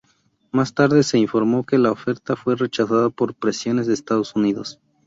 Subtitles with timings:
[0.51, 4.79] Más tarde se informó que la oferta fue rechazada por presiones de Estados Unidos.